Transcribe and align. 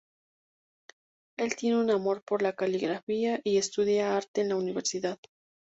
Él 1.37 1.55
tiene 1.55 1.79
un 1.79 1.91
amor 1.91 2.23
por 2.25 2.41
la 2.41 2.53
caligrafía 2.55 3.39
y 3.43 3.57
estudia 3.57 4.17
arte 4.17 4.41
en 4.41 4.49
la 4.49 4.55
Universidad. 4.55 5.19